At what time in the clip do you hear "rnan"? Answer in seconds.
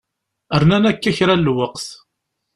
0.61-0.83